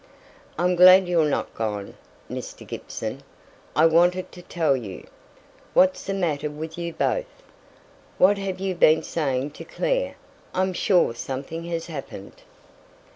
[0.57, 1.93] "I'm glad you're not gone,
[2.27, 2.65] Mr.
[2.65, 3.21] Gibson.
[3.75, 5.05] I wanted to tell you
[5.75, 7.27] What's the matter with you both?
[8.17, 10.15] What have you been saying to Clare?
[10.55, 12.41] I'm sure something has happened."